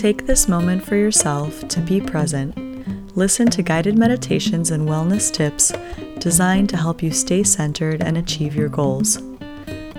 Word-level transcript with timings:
Take 0.00 0.24
this 0.24 0.48
moment 0.48 0.82
for 0.82 0.96
yourself 0.96 1.68
to 1.68 1.78
be 1.78 2.00
present. 2.00 2.56
Listen 3.18 3.50
to 3.50 3.62
guided 3.62 3.98
meditations 3.98 4.70
and 4.70 4.88
wellness 4.88 5.30
tips 5.30 5.74
designed 6.18 6.70
to 6.70 6.78
help 6.78 7.02
you 7.02 7.10
stay 7.10 7.42
centered 7.42 8.00
and 8.02 8.16
achieve 8.16 8.56
your 8.56 8.70
goals. 8.70 9.20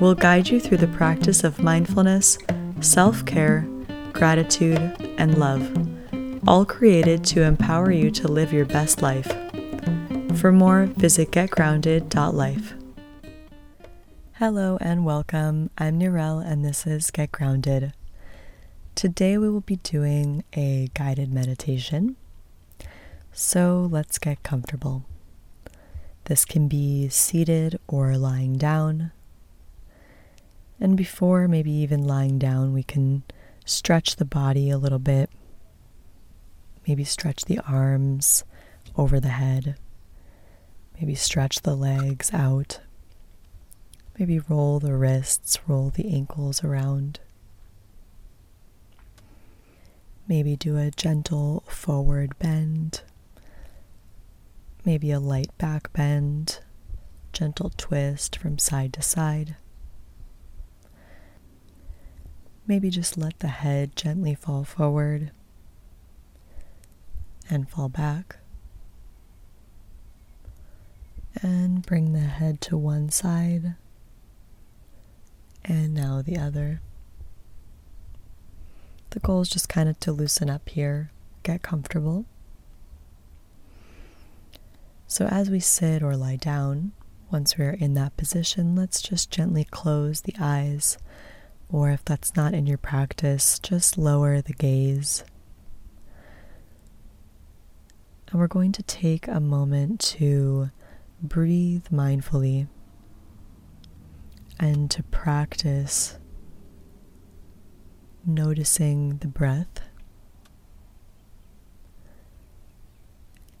We'll 0.00 0.16
guide 0.16 0.48
you 0.48 0.58
through 0.58 0.78
the 0.78 0.88
practice 0.88 1.44
of 1.44 1.62
mindfulness, 1.62 2.38
self 2.80 3.24
care, 3.24 3.68
gratitude, 4.12 4.96
and 5.16 5.38
love, 5.38 5.62
all 6.48 6.64
created 6.64 7.22
to 7.26 7.44
empower 7.44 7.92
you 7.92 8.10
to 8.10 8.26
live 8.26 8.52
your 8.52 8.66
best 8.66 9.00
life. 9.00 9.30
For 10.40 10.50
more, 10.50 10.86
visit 10.86 11.30
getgrounded.life. 11.30 12.74
Hello 14.32 14.76
and 14.80 15.04
welcome. 15.04 15.70
I'm 15.78 16.00
Nirel, 16.00 16.44
and 16.44 16.64
this 16.64 16.84
is 16.84 17.12
Get 17.12 17.30
Grounded. 17.30 17.92
Today 18.94 19.36
we 19.38 19.50
will 19.50 19.60
be 19.60 19.76
doing 19.76 20.44
a 20.56 20.88
guided 20.94 21.32
meditation. 21.32 22.14
So 23.32 23.88
let's 23.90 24.20
get 24.20 24.44
comfortable. 24.44 25.04
This 26.26 26.44
can 26.44 26.68
be 26.68 27.08
seated 27.08 27.80
or 27.88 28.16
lying 28.16 28.56
down. 28.56 29.10
And 30.78 30.96
before 30.96 31.48
maybe 31.48 31.72
even 31.72 32.06
lying 32.06 32.38
down, 32.38 32.72
we 32.72 32.84
can 32.84 33.24
stretch 33.64 34.14
the 34.14 34.24
body 34.24 34.70
a 34.70 34.78
little 34.78 35.00
bit. 35.00 35.28
Maybe 36.86 37.02
stretch 37.02 37.46
the 37.46 37.58
arms 37.68 38.44
over 38.96 39.18
the 39.18 39.28
head. 39.28 39.76
Maybe 41.00 41.16
stretch 41.16 41.62
the 41.62 41.74
legs 41.74 42.32
out. 42.32 42.78
Maybe 44.16 44.38
roll 44.38 44.78
the 44.78 44.94
wrists, 44.94 45.58
roll 45.66 45.90
the 45.90 46.14
ankles 46.14 46.62
around. 46.62 47.18
Maybe 50.26 50.56
do 50.56 50.76
a 50.78 50.90
gentle 50.90 51.64
forward 51.68 52.38
bend 52.38 53.02
maybe 54.84 55.10
a 55.10 55.20
light 55.20 55.56
back 55.58 55.92
bend, 55.92 56.60
gentle 57.32 57.70
twist 57.76 58.36
from 58.36 58.58
side 58.58 58.92
to 58.92 59.02
side. 59.02 59.56
Maybe 62.66 62.90
just 62.90 63.18
let 63.18 63.38
the 63.40 63.48
head 63.48 63.96
gently 63.96 64.34
fall 64.34 64.64
forward 64.64 65.32
and 67.50 67.68
fall 67.68 67.88
back. 67.88 68.36
And 71.42 71.84
bring 71.84 72.12
the 72.12 72.20
head 72.20 72.60
to 72.62 72.76
one 72.76 73.10
side 73.10 73.74
and 75.64 75.92
now 75.92 76.22
the 76.22 76.38
other. 76.38 76.80
The 79.14 79.20
goal 79.20 79.42
is 79.42 79.48
just 79.48 79.68
kind 79.68 79.88
of 79.88 80.00
to 80.00 80.10
loosen 80.10 80.50
up 80.50 80.68
here, 80.68 81.12
get 81.44 81.62
comfortable. 81.62 82.24
So, 85.06 85.26
as 85.26 85.48
we 85.48 85.60
sit 85.60 86.02
or 86.02 86.16
lie 86.16 86.34
down, 86.34 86.90
once 87.30 87.56
we're 87.56 87.74
in 87.74 87.94
that 87.94 88.16
position, 88.16 88.74
let's 88.74 89.00
just 89.00 89.30
gently 89.30 89.62
close 89.62 90.22
the 90.22 90.34
eyes, 90.40 90.98
or 91.68 91.90
if 91.90 92.04
that's 92.04 92.34
not 92.34 92.54
in 92.54 92.66
your 92.66 92.76
practice, 92.76 93.60
just 93.60 93.96
lower 93.96 94.40
the 94.40 94.52
gaze. 94.52 95.22
And 98.32 98.40
we're 98.40 98.48
going 98.48 98.72
to 98.72 98.82
take 98.82 99.28
a 99.28 99.38
moment 99.38 100.00
to 100.18 100.70
breathe 101.22 101.86
mindfully 101.92 102.66
and 104.58 104.90
to 104.90 105.04
practice 105.04 106.18
noticing 108.26 109.18
the 109.18 109.28
breath 109.28 109.80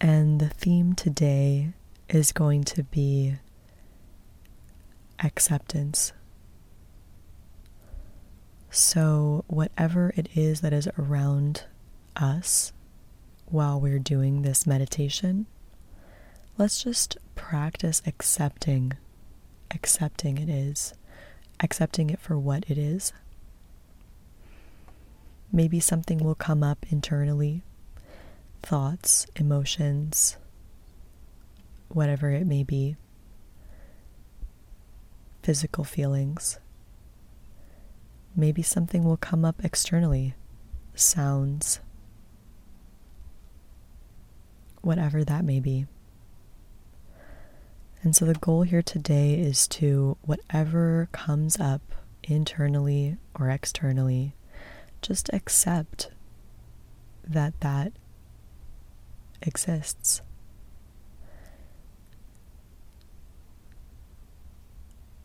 And 0.00 0.40
the 0.40 0.48
theme 0.48 0.94
today 0.94 1.74
is 2.08 2.32
going 2.32 2.64
to 2.64 2.84
be 2.84 3.36
acceptance. 5.22 6.14
So, 8.70 9.44
whatever 9.46 10.14
it 10.16 10.30
is 10.34 10.62
that 10.62 10.72
is 10.72 10.88
around 10.98 11.64
us 12.16 12.72
while 13.46 13.78
we're 13.78 13.98
doing 13.98 14.40
this 14.40 14.66
meditation, 14.66 15.46
let's 16.56 16.82
just 16.82 17.18
practice 17.34 18.00
accepting, 18.06 18.94
accepting 19.70 20.38
it 20.38 20.48
is, 20.48 20.94
accepting 21.62 22.08
it 22.08 22.20
for 22.20 22.38
what 22.38 22.64
it 22.70 22.78
is. 22.78 23.12
Maybe 25.52 25.80
something 25.80 26.18
will 26.18 26.34
come 26.34 26.62
up 26.62 26.86
internally 26.90 27.62
thoughts, 28.62 29.26
emotions, 29.36 30.36
whatever 31.88 32.30
it 32.30 32.46
may 32.46 32.62
be, 32.62 32.96
physical 35.42 35.84
feelings. 35.84 36.58
Maybe 38.36 38.62
something 38.62 39.02
will 39.02 39.16
come 39.16 39.44
up 39.44 39.64
externally, 39.64 40.34
sounds, 40.94 41.80
whatever 44.82 45.24
that 45.24 45.44
may 45.44 45.58
be. 45.58 45.86
And 48.02 48.14
so 48.14 48.24
the 48.24 48.34
goal 48.34 48.62
here 48.62 48.82
today 48.82 49.34
is 49.34 49.66
to, 49.68 50.16
whatever 50.22 51.08
comes 51.12 51.58
up 51.58 51.82
internally 52.22 53.16
or 53.34 53.50
externally, 53.50 54.34
just 55.02 55.30
accept 55.32 56.10
that 57.26 57.58
that 57.60 57.92
exists. 59.42 60.22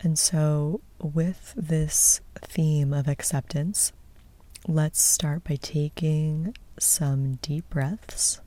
And 0.00 0.18
so, 0.18 0.82
with 1.00 1.54
this 1.56 2.20
theme 2.42 2.92
of 2.92 3.08
acceptance, 3.08 3.92
let's 4.68 5.00
start 5.00 5.44
by 5.44 5.56
taking 5.56 6.54
some 6.78 7.36
deep 7.36 7.68
breaths. 7.70 8.40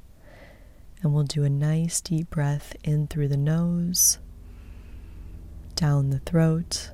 And 1.02 1.14
we'll 1.14 1.24
do 1.24 1.44
a 1.44 1.50
nice 1.50 2.02
deep 2.02 2.30
breath 2.30 2.76
in 2.84 3.08
through 3.08 3.30
the 3.30 3.38
nose, 3.38 4.20
down 5.76 6.12
the 6.12 6.20
throat, 6.20 6.92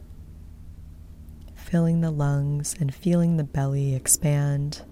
filling 1.66 2.02
the 2.02 2.12
lungs 2.12 2.76
and 2.80 2.94
feeling 2.94 3.38
the 3.38 3.44
belly 3.44 3.96
expand. 3.96 4.84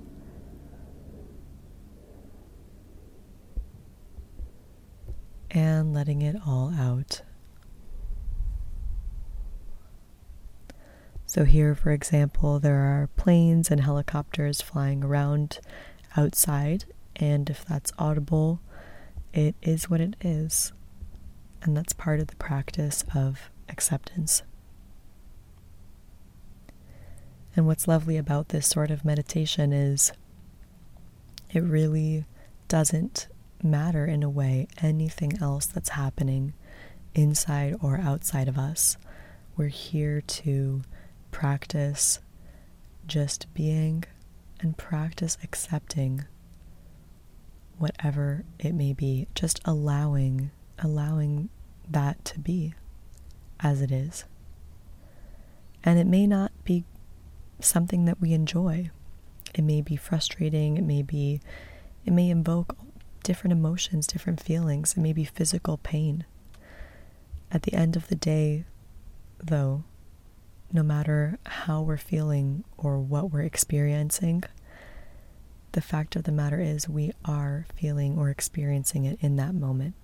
and 5.55 5.93
letting 5.93 6.23
it 6.23 6.35
all 6.47 6.73
out. 6.73 7.21
So, 11.27 11.45
here, 11.45 11.75
for 11.75 11.91
example, 11.91 12.59
there 12.59 12.79
are 12.79 13.09
planes 13.17 13.69
and 13.69 13.81
helicopters 13.81 14.61
flying 14.61 15.03
around 15.03 15.59
outside, 16.17 16.85
and 17.15 17.49
if 17.49 17.63
that's 17.65 17.91
audible, 17.99 18.61
it 19.31 19.55
is 19.61 19.89
what 19.89 20.01
it 20.01 20.15
is. 20.21 20.73
And 21.61 21.77
that's 21.77 21.93
part 21.93 22.19
of 22.19 22.27
the 22.27 22.35
practice 22.35 23.03
of 23.15 23.51
acceptance. 23.69 24.43
And 27.55 27.67
what's 27.67 27.87
lovely 27.87 28.17
about 28.17 28.49
this 28.49 28.67
sort 28.67 28.89
of 28.89 29.05
meditation 29.05 29.71
is 29.71 30.11
it 31.51 31.61
really 31.61 32.25
doesn't 32.67 33.27
matter 33.61 34.05
in 34.05 34.23
a 34.23 34.29
way 34.29 34.67
anything 34.81 35.37
else 35.41 35.67
that's 35.67 35.89
happening 35.89 36.53
inside 37.13 37.75
or 37.81 37.99
outside 37.99 38.47
of 38.47 38.57
us. 38.57 38.97
We're 39.55 39.67
here 39.67 40.21
to 40.21 40.81
practice 41.31 42.19
just 43.05 43.53
being 43.53 44.03
and 44.59 44.77
practice 44.77 45.37
accepting 45.43 46.25
whatever 47.77 48.45
it 48.59 48.73
may 48.73 48.93
be, 48.93 49.27
just 49.35 49.59
allowing 49.65 50.51
allowing 50.79 51.49
that 51.89 52.23
to 52.25 52.39
be 52.39 52.73
as 53.59 53.81
it 53.81 53.91
is. 53.91 54.25
And 55.83 55.99
it 55.99 56.07
may 56.07 56.25
not 56.25 56.51
be 56.63 56.85
something 57.59 58.05
that 58.05 58.19
we 58.19 58.33
enjoy. 58.33 58.89
It 59.53 59.63
may 59.63 59.81
be 59.81 59.95
frustrating, 59.95 60.77
it 60.77 60.83
may 60.83 61.01
be 61.01 61.41
it 62.05 62.11
may 62.11 62.29
invoke 62.29 62.77
different 63.23 63.53
emotions, 63.53 64.07
different 64.07 64.41
feelings, 64.41 64.95
it 64.97 64.99
may 64.99 65.13
be 65.13 65.23
physical 65.23 65.77
pain. 65.77 66.25
At 67.51 67.63
the 67.63 67.73
end 67.73 67.95
of 67.95 68.07
the 68.07 68.15
day, 68.15 68.65
though, 69.41 69.83
no 70.71 70.83
matter 70.83 71.37
how 71.45 71.81
we're 71.81 71.97
feeling 71.97 72.63
or 72.77 72.99
what 72.99 73.31
we're 73.31 73.41
experiencing, 73.41 74.43
the 75.73 75.81
fact 75.81 76.15
of 76.15 76.23
the 76.23 76.31
matter 76.31 76.59
is 76.59 76.89
we 76.89 77.11
are 77.25 77.65
feeling 77.75 78.17
or 78.17 78.29
experiencing 78.29 79.05
it 79.05 79.17
in 79.21 79.35
that 79.37 79.53
moment. 79.53 79.95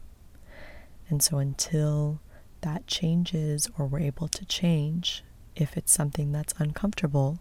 And 1.10 1.22
so 1.22 1.38
until 1.38 2.22
that 2.62 2.88
changes 2.88 3.70
or 3.78 3.88
we're 3.88 4.00
able 4.00 4.28
to 4.28 4.46
change, 4.46 5.24
if 5.60 5.76
it's 5.76 5.92
something 5.92 6.32
that's 6.32 6.54
uncomfortable, 6.58 7.40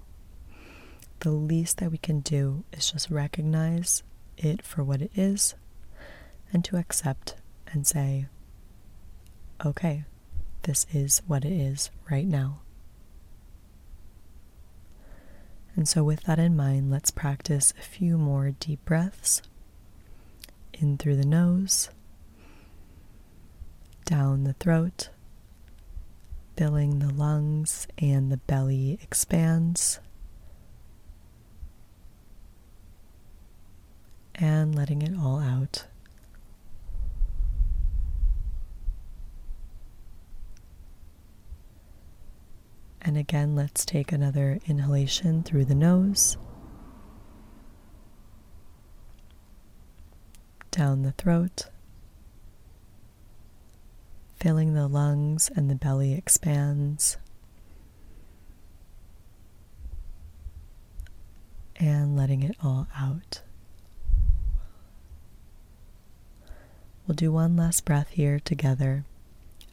the 1.21 1.31
least 1.31 1.79
that 1.79 1.91
we 1.91 1.99
can 1.99 2.21
do 2.21 2.65
is 2.73 2.91
just 2.91 3.11
recognize 3.11 4.03
it 4.37 4.65
for 4.65 4.83
what 4.83 5.01
it 5.01 5.13
is 5.15 5.55
and 6.53 6.65
to 6.65 6.77
accept 6.77 7.37
and 7.73 7.87
say, 7.87 8.27
okay, 9.65 10.05
this 10.63 10.87
is 10.93 11.23
what 11.27 11.45
it 11.45 11.53
is 11.53 11.91
right 12.11 12.27
now. 12.27 12.61
And 15.77 15.89
so, 15.89 16.03
with 16.03 16.23
that 16.23 16.41
in 16.41 16.57
mind, 16.57 16.91
let's 16.91 17.13
practice 17.13 17.73
a 17.79 17.83
few 17.83 18.19
more 18.19 18.51
deep 18.51 18.85
breaths 18.85 19.43
in 20.73 20.99
through 20.99 21.17
the 21.17 21.27
nose, 21.27 21.91
down 24.05 24.43
the 24.43 24.55
throat, 24.55 25.11
filling 26.59 26.99
the 26.99 27.13
lungs 27.13 27.87
and 27.99 28.33
the 28.33 28.37
belly 28.37 28.99
expands, 29.01 30.01
and 34.35 34.75
letting 34.75 35.01
it 35.01 35.17
all 35.17 35.39
out. 35.39 35.87
And 43.01 43.17
again, 43.17 43.55
let's 43.55 43.85
take 43.85 44.11
another 44.11 44.59
inhalation 44.67 45.45
through 45.45 45.67
the 45.67 45.77
nose, 45.77 46.37
down 50.73 51.03
the 51.03 51.13
throat, 51.13 51.69
filling 54.39 54.75
the 54.75 54.89
lungs 54.89 55.51
and 55.55 55.69
the 55.71 55.75
belly 55.75 56.15
expands. 56.15 57.17
And 61.77 62.17
letting 62.17 62.43
it 62.43 62.57
all 62.63 62.89
out. 62.97 63.43
We'll 67.07 67.15
do 67.15 67.33
one 67.33 67.57
last 67.57 67.85
breath 67.85 68.09
here 68.11 68.39
together. 68.41 69.05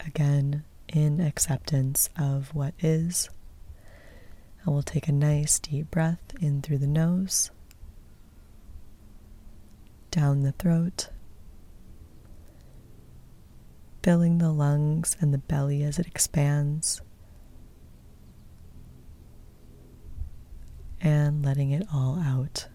Again, 0.06 0.64
in 0.88 1.20
acceptance 1.20 2.08
of 2.18 2.54
what 2.54 2.74
is. 2.80 3.28
And 4.64 4.72
we'll 4.72 4.82
take 4.82 5.08
a 5.08 5.12
nice 5.12 5.58
deep 5.58 5.90
breath 5.90 6.22
in 6.40 6.62
through 6.62 6.78
the 6.78 6.86
nose, 6.86 7.50
down 10.10 10.42
the 10.42 10.52
throat, 10.52 11.08
filling 14.06 14.38
the 14.38 14.52
lungs 14.52 15.16
and 15.20 15.34
the 15.34 15.38
belly 15.38 15.82
as 15.82 15.98
it 15.98 16.06
expands, 16.06 17.00
and 21.00 21.44
letting 21.44 21.72
it 21.72 21.84
all 21.92 22.16
out. 22.20 22.68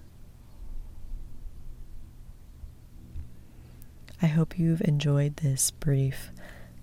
I 4.22 4.26
hope 4.26 4.60
you've 4.60 4.82
enjoyed 4.82 5.38
this 5.38 5.72
brief 5.72 6.32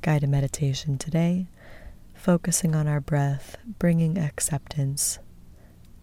guided 0.01 0.31
meditation 0.31 0.97
today, 0.97 1.51
focusing 2.15 2.75
on 2.75 2.89
our 2.89 3.03
breath, 3.03 3.59
bringing 3.79 4.17
acceptance 4.17 5.19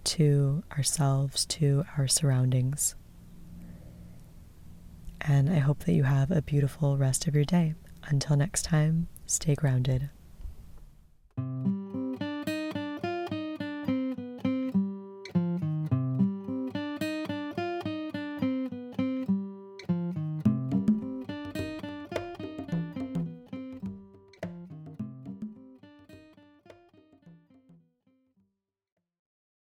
to 0.03 0.61
ourselves, 0.73 1.47
to 1.47 1.83
our 1.97 2.07
surroundings. 2.07 2.93
And 5.19 5.49
I 5.49 5.57
hope 5.57 5.79
that 5.85 5.93
you 5.93 6.03
have 6.03 6.29
a 6.29 6.43
beautiful 6.43 6.95
rest 6.95 7.25
of 7.27 7.33
your 7.33 7.43
day. 7.43 7.73
Until 8.07 8.35
next 8.35 8.63
time, 8.63 9.07
stay 9.25 9.55
grounded. 9.55 10.09